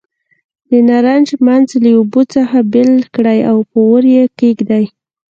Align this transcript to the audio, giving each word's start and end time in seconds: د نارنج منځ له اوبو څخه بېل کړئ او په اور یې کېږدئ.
د 0.69 0.71
نارنج 0.87 1.27
منځ 1.47 1.67
له 1.83 1.89
اوبو 1.99 2.21
څخه 2.35 2.57
بېل 2.73 2.95
کړئ 3.15 3.39
او 3.51 3.57
په 3.69 3.77
اور 3.87 4.03
یې 4.15 4.23
کېږدئ. 4.39 4.85